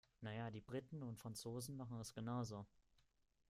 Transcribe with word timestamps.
Na 0.21 0.31
ja, 0.33 0.49
die 0.49 0.61
Briten 0.61 1.03
und 1.03 1.19
Franzosen 1.19 1.77
machen 1.77 1.99
es 1.99 2.11
genau 2.15 2.43
so. 2.43 2.65